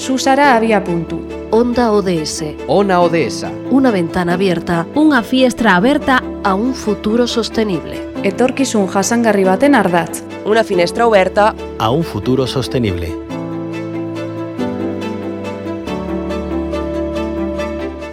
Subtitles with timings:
[0.00, 1.20] Susara había punto.
[1.50, 2.56] Onda ODS.
[2.68, 3.44] Ona ODS.
[3.70, 8.00] Una ventana abierta Unha fiestra aberta a un futuro sostenible.
[8.24, 10.24] Etorkizun jasangarri baten ardatz.
[10.48, 13.29] Una finestra oberta A un futuro sostenible.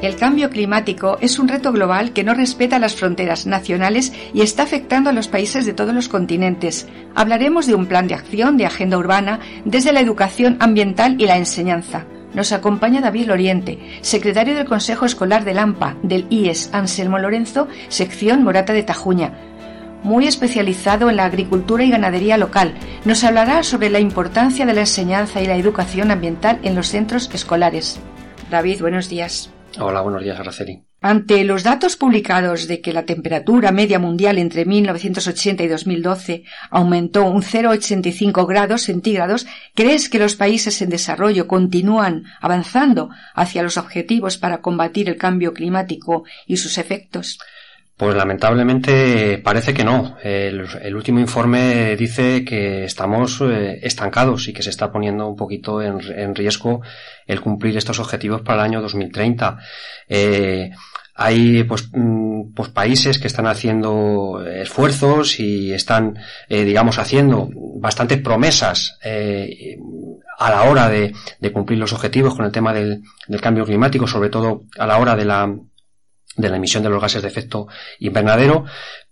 [0.07, 4.63] El cambio climático es un reto global que no respeta las fronteras nacionales y está
[4.63, 6.87] afectando a los países de todos los continentes.
[7.13, 11.35] Hablaremos de un plan de acción de agenda urbana desde la educación ambiental y la
[11.35, 12.05] enseñanza.
[12.33, 18.45] Nos acompaña David Loriente, secretario del Consejo Escolar del AMPA, del IES Anselmo Lorenzo, sección
[18.45, 19.33] Morata de Tajuña,
[20.03, 22.75] muy especializado en la agricultura y ganadería local.
[23.03, 27.29] Nos hablará sobre la importancia de la enseñanza y la educación ambiental en los centros
[27.33, 27.99] escolares.
[28.49, 29.51] David, buenos días.
[29.79, 30.83] Hola, buenos días, Araceli.
[30.99, 37.23] Ante los datos publicados de que la temperatura media mundial entre 1980 y 2012 aumentó
[37.25, 44.37] un 0,85 grados centígrados, ¿crees que los países en desarrollo continúan avanzando hacia los objetivos
[44.39, 47.37] para combatir el cambio climático y sus efectos?
[47.97, 50.17] Pues lamentablemente parece que no.
[50.21, 55.81] El, último informe dice que estamos eh, estancados y que se está poniendo un poquito
[55.81, 56.81] en, riesgo
[57.25, 59.57] el cumplir estos objetivos para el año 2030.
[60.07, 60.69] Eh,
[61.15, 68.21] hay pues, mm, pues, países que están haciendo esfuerzos y están, eh, digamos, haciendo bastantes
[68.21, 68.99] promesas
[70.37, 71.15] a la hora de,
[71.51, 73.01] cumplir los objetivos con el tema del
[73.41, 75.51] cambio climático, sobre todo a la hora de la
[76.37, 77.67] de la emisión de los gases de efecto
[77.99, 78.65] invernadero,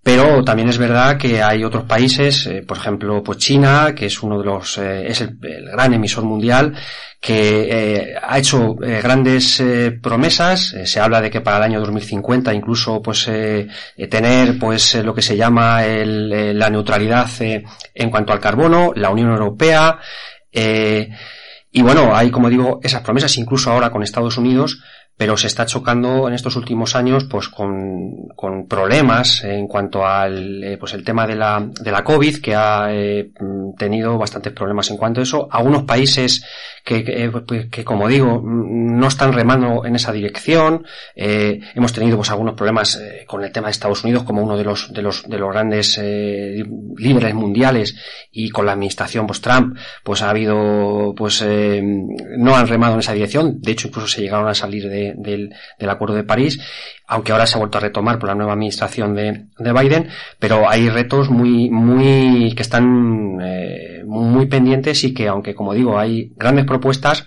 [0.06, 4.22] pero también es verdad que hay otros países, eh, por ejemplo, pues China, que es
[4.22, 6.76] uno de los, eh, es el, gran emisor mundial,
[7.20, 9.64] que eh, ha hecho grandes
[10.04, 10.76] promesas.
[10.84, 15.36] se habla de que para el año 2050 incluso, pues, tener, pues, lo que se
[15.36, 19.98] llama la neutralidad en cuanto al carbono, la Unión Europea.
[20.52, 24.78] y bueno, hay, como digo, esas promesas, incluso ahora con Estados Unidos,
[25.18, 28.28] pero se está chocando en estos últimos años pues con,
[28.68, 32.88] problemas en cuanto al eh, pues el tema de la, de la COVID que ha
[32.92, 33.32] eh,
[33.78, 35.48] tenido bastantes problemas en cuanto a eso.
[35.50, 36.44] Algunos países
[36.86, 40.86] que, que, pues, que como digo no están remando en esa dirección.
[41.16, 44.56] Eh, hemos tenido pues algunos problemas eh, con el tema de Estados Unidos como uno
[44.56, 46.64] de los de los de los grandes eh,
[46.96, 47.96] líderes mundiales
[48.32, 53.14] y con la administración pues Trump pues ha habido pues no han remado en esa
[53.14, 53.60] dirección.
[53.62, 56.60] De hecho incluso se llegaron a salir de del, del, Acuerdo de París,
[57.08, 60.10] aunque ahora se ha vuelto a retomar por la nueva administración de, de Biden,
[60.40, 65.98] pero hay retos muy, muy, que están eh, muy pendientes y que, aunque como digo,
[65.98, 67.26] hay grandes propuestas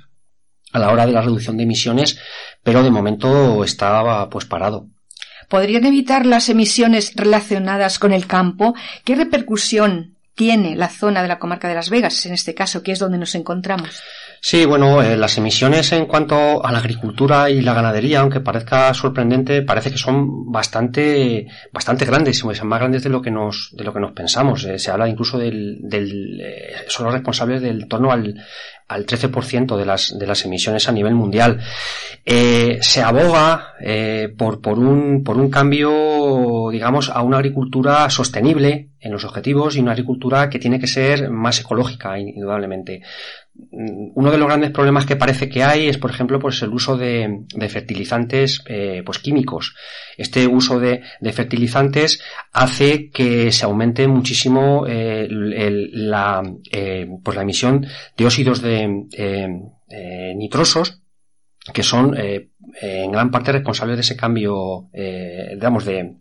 [0.72, 2.18] a la hora de la reducción de emisiones,
[2.62, 4.86] pero de momento está pues parado.
[5.48, 8.74] ¿Podrían evitar las emisiones relacionadas con el campo?
[9.04, 12.92] ¿Qué repercusión tiene la zona de la comarca de Las Vegas, en este caso, que
[12.92, 14.02] es donde nos encontramos?
[14.40, 18.94] Sí, bueno, eh, las emisiones en cuanto a la agricultura y la ganadería, aunque parezca
[18.94, 23.92] sorprendente, parece que son bastante, bastante grandes, más grandes de lo que nos, de lo
[23.92, 24.64] que nos pensamos.
[24.64, 28.42] Eh, se habla incluso del, del eh, son los responsables del torno al,
[28.86, 31.60] al 13% de las, de las emisiones a nivel mundial.
[32.24, 33.74] Se aboga
[34.36, 39.80] por, por, un, por un cambio, digamos, a una agricultura sostenible en los objetivos y
[39.80, 43.02] una agricultura que tiene que ser más ecológica, indudablemente.
[43.70, 46.96] Uno de los grandes problemas que parece que hay es, por ejemplo, pues el uso
[46.96, 49.74] de, fertilizantes eh, pues químicos.
[50.16, 52.20] Este uso de, fertilizantes
[52.52, 59.06] hace que se aumente muchísimo eh, la, eh, pues la emisión de óxidos de
[60.36, 61.02] nitrosos
[61.72, 66.14] que son en gran parte responsables de ese cambio, digamos, de,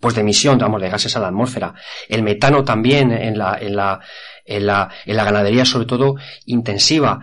[0.00, 1.74] pues de emisión, digamos, de gases a la atmósfera.
[2.08, 4.00] El metano también en la, en la,
[4.44, 6.16] en la, en la ganadería, sobre todo
[6.46, 7.20] intensiva.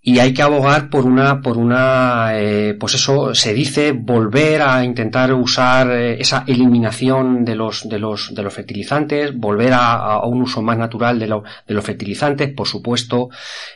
[0.00, 4.84] Y hay que abogar por una, por una, eh, pues eso se dice, volver a
[4.84, 10.42] intentar usar eh, esa eliminación de los, de los, de los fertilizantes, volver a, un
[10.42, 13.28] uso más natural de, lo, de los fertilizantes, por supuesto,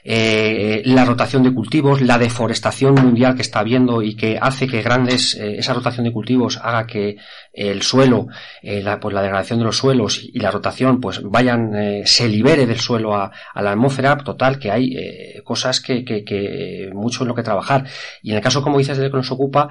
[0.05, 4.83] eh, la rotación de cultivos, la deforestación mundial que está habiendo y que hace que
[4.83, 7.17] grandes, esa rotación de cultivos haga que
[7.53, 8.29] el suelo,
[8.63, 12.81] la, pues la degradación de los suelos y la rotación, pues vayan, se libere del
[12.81, 14.97] suelo a, la atmósfera, total, que hay
[15.45, 17.87] cosas que que, mucho en lo que trabajar.
[18.23, 19.71] Y en el caso, como dices, de que nos ocupa,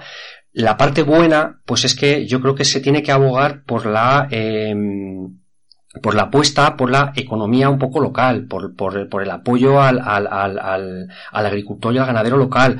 [0.53, 4.27] la parte buena, pues es que yo creo que se tiene que abogar por la,
[4.31, 5.39] em,
[6.01, 10.27] por la apuesta por la economía un poco local, por, por, el apoyo al, al,
[10.27, 12.79] al, agricultor y al ganadero local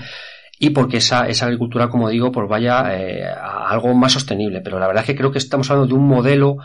[0.64, 4.62] y porque esa, esa agricultura, como digo, pues vaya eh, a algo más sostenible.
[4.62, 6.58] Pero la verdad es que creo que estamos hablando de un modelo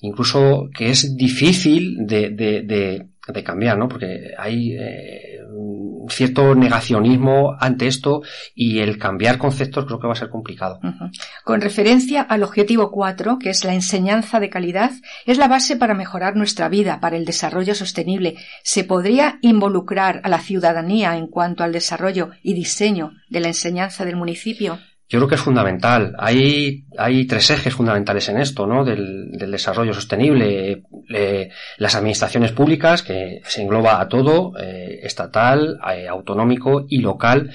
[0.00, 3.88] incluso que es difícil de, de cambiar, ¿no?
[3.88, 5.38] Porque hay eh,
[6.08, 8.22] cierto negacionismo ante esto
[8.54, 10.80] y el cambiar conceptos creo que va a ser complicado.
[11.44, 14.90] Con referencia al objetivo 4, que es la enseñanza de calidad,
[15.26, 18.36] es la base para mejorar nuestra vida, para el desarrollo sostenible.
[18.62, 24.04] ¿Se podría involucrar a la ciudadanía en cuanto al desarrollo y diseño de la enseñanza
[24.04, 24.78] del municipio?
[25.08, 26.14] Yo creo que es fundamental.
[26.18, 28.84] Hay, hay tres ejes fundamentales en esto, ¿no?
[28.84, 30.82] Del, desarrollo sostenible.
[31.14, 37.50] Eh, las administraciones públicas, que se engloba a todo, eh, estatal, eh, autonómico y local.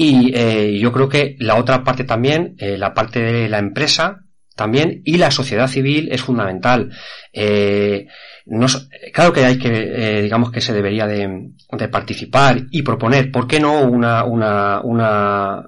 [0.00, 4.27] Y yo creo que la otra parte también, la parte de la empresa,
[4.58, 6.90] también, y la sociedad civil es fundamental.
[8.50, 8.66] No,
[9.12, 13.60] claro que hay que, digamos que se debería de, de, participar y proponer, ¿por qué
[13.60, 15.62] no una, una, una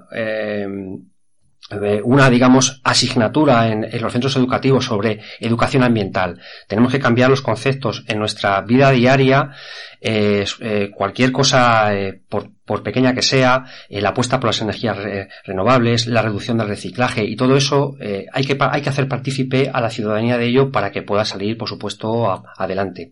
[2.03, 6.39] una, digamos, asignatura en, los centros educativos sobre educación ambiental.
[6.67, 9.51] Tenemos que cambiar los conceptos en nuestra vida diaria,
[9.99, 12.51] eh, eh, cualquier cosa, eh, por,
[12.83, 14.97] pequeña que sea, la apuesta por las energías
[15.43, 17.97] renovables, la reducción del reciclaje y todo eso,
[18.31, 21.57] hay, que, hay que hacer partícipe a la ciudadanía de ello para que pueda salir,
[21.57, 23.11] por supuesto, adelante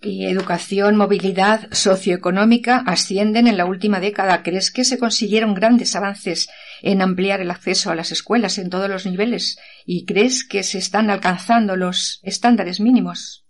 [0.00, 4.42] y educación, movilidad socioeconómica ascienden en la última década.
[4.42, 6.48] ¿Crees que se consiguieron grandes avances
[6.82, 9.58] en ampliar el acceso a las escuelas en todos los niveles?
[9.84, 13.44] ¿Y crees que se están alcanzando los estándares mínimos?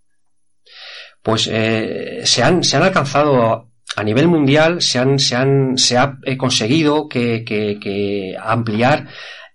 [1.23, 5.99] Pues eh, se, han, se han alcanzado a nivel mundial, se, han, se, han, se
[5.99, 9.09] ha eh, conseguido que, ampliar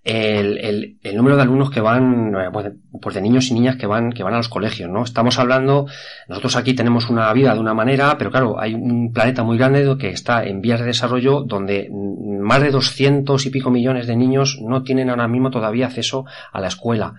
[0.04, 3.76] el, el, el, número de alumnos que van, eh, pues, pues de niños y niñas
[3.76, 5.02] que van, que van a los colegios, ¿no?
[5.02, 5.86] Estamos hablando,
[6.28, 9.96] nosotros aquí tenemos una vida de una manera, pero claro, hay un planeta muy grande
[9.98, 14.58] que está en vías de desarrollo donde más de doscientos y pico millones de niños
[14.60, 17.14] no tienen ahora mismo todavía acceso a la escuela.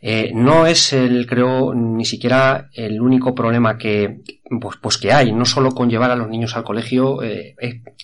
[0.00, 4.20] Eh, no es el, creo, ni siquiera el único problema que,
[4.60, 7.54] pues, pues que hay, no solo con llevar a los niños al colegio eh,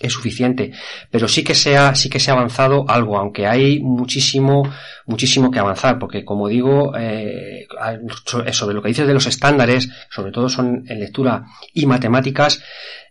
[0.01, 0.73] es, suficiente,
[1.11, 4.69] pero sí que se ha, sí que se ha avanzado algo, aunque hay muchísimo,
[5.07, 7.67] muchísimo que avanzar, porque como digo, eh,
[8.53, 12.63] sobre lo que dices de los estándares, sobre todo son en lectura y matemáticas,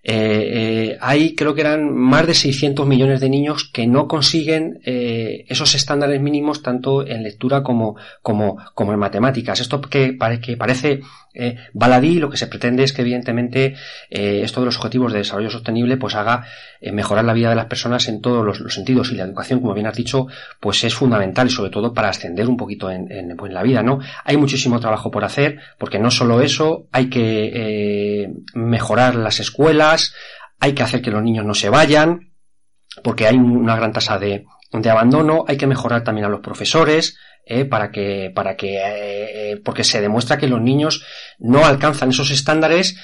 [0.06, 4.82] eh, eh, hay creo que eran más de 600 millones de niños que no consiguen
[4.84, 9.62] eh, esos estándares mínimos tanto en lectura como, como, en matemáticas.
[9.62, 11.02] Esto que, parece
[11.74, 13.76] baladí, lo que se pretende es que evidentemente
[14.12, 16.46] esto de los objetivos de desarrollo sostenible pues haga
[16.92, 19.88] mejorar la vida de las personas en todos los, sentidos y la educación, como bien
[19.88, 20.28] has dicho,
[20.60, 23.82] pues es fundamental y sobre todo para ascender un poquito en, en, pues, la vida,
[23.82, 24.00] ¿no?
[24.24, 29.93] Hay muchísimo trabajo por hacer porque no solo eso, hay que mejorar las escuelas,
[30.60, 32.34] hay que hacer que los niños no se vayan,
[33.04, 37.18] porque hay una gran tasa de, de abandono, hay que mejorar también a los profesores,
[37.46, 41.06] eh, para que, para que, eh, porque se demuestra que los niños
[41.40, 42.98] no alcanzan esos estándares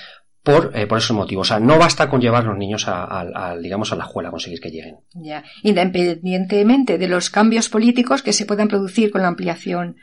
[0.44, 1.48] por, eh, por esos motivos.
[1.48, 4.70] O sea, no basta con llevar los niños a, digamos, a la escuela, conseguir que
[4.70, 5.00] lleguen.
[5.14, 5.44] Ya.
[5.64, 9.98] Independientemente de los cambios políticos que se puedan producir con la ampliación,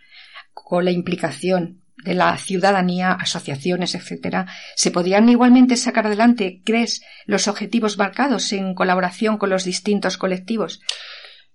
[0.53, 4.47] con la implicación de la ciudadanía, asociaciones, etcétera,
[4.77, 10.81] ¿se podrían igualmente sacar adelante, crees, los objetivos marcados en colaboración con los distintos colectivos?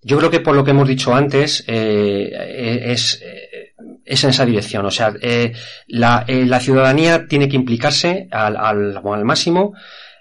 [0.04, 3.22] Yo creo que por lo que hemos dicho antes, eh, es,
[4.04, 4.86] es, en esa dirección.
[4.86, 5.54] O sea, eh,
[5.88, 9.74] la, eh, la, ciudadanía tiene que implicarse al, al máximo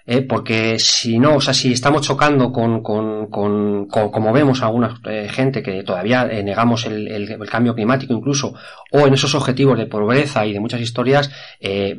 [0.05, 0.21] ¿eh?
[0.21, 5.27] porque si no, o sea, si estamos chocando con, con, con, como vemos alguna eh,
[5.29, 8.53] gente que todavía eh, negamos el, cambio climático incluso,
[8.91, 11.29] o en esos objetivos de pobreza y de muchas historias,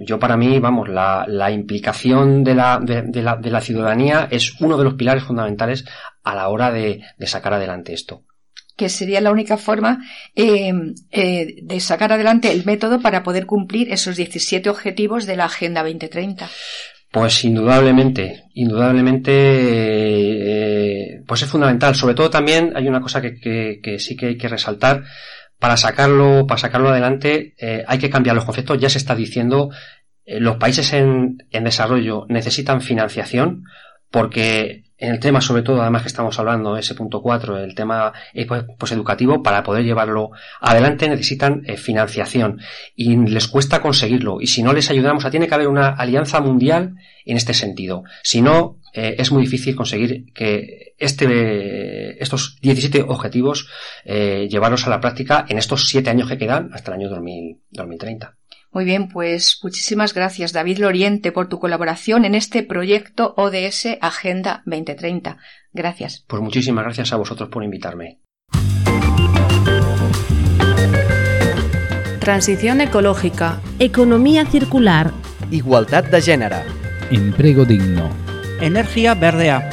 [0.00, 4.60] yo para mí, vamos, la, la implicación de la, de, la, de la ciudadanía es
[4.60, 5.84] uno de los pilares fundamentales
[6.22, 8.22] a la hora de, de sacar adelante esto
[8.76, 10.04] que sería la única forma
[10.34, 10.72] eh,
[11.10, 15.82] eh, de sacar adelante el método para poder cumplir esos 17 objetivos de la Agenda
[15.82, 16.48] 2030.
[17.12, 19.32] Pues indudablemente, indudablemente,
[21.14, 21.94] eh, pues es fundamental.
[21.94, 23.38] Sobre todo también hay una cosa que,
[23.82, 25.04] que, sí que hay que resaltar.
[25.58, 28.78] Para sacarlo, para sacarlo adelante, eh, hay que cambiar los conceptos.
[28.80, 29.68] Ya se está diciendo,
[30.24, 33.64] eh, los países en, en desarrollo necesitan financiación
[34.10, 38.12] porque en el tema, sobre todo, además que estamos hablando, ese punto 4, el tema
[38.32, 40.30] eh, pues, pues, educativo, para poder llevarlo
[40.60, 42.60] adelante necesitan eh, financiación
[42.94, 44.40] y les cuesta conseguirlo.
[44.40, 46.94] Y si no les ayudamos, tiene que haber una alianza mundial
[47.24, 48.04] en este sentido.
[48.22, 53.68] Si no, eh, es muy difícil conseguir que este, estos 17 objetivos
[54.04, 58.36] llevarlos a la práctica en estos 7 años que quedan hasta el año 2030.
[58.72, 64.62] Muy bien, pues muchísimas gracias David Loriente por tu colaboración en este proyecto ODS Agenda
[64.64, 65.36] 2030.
[65.74, 66.24] Gracias.
[66.26, 68.20] Pues muchísimas gracias a vosotros por invitarme.
[72.18, 73.60] Transición ecológica.
[73.78, 75.10] Economía circular.
[75.50, 76.56] Igualdad de género.
[77.10, 78.08] Empleo digno.
[78.60, 79.68] Energía verdea.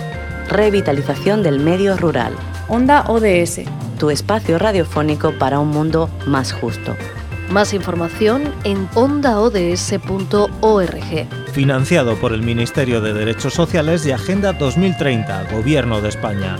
[0.49, 2.33] Revitalización del medio rural.
[2.67, 3.61] Onda ODS.
[3.97, 6.97] Tu espacio radiofónico para un mundo más justo.
[7.51, 9.49] Más información en ondaods.org.
[11.51, 16.57] Financiado por el Ministerio de Derechos Sociales y Agenda 2030, Gobierno de España.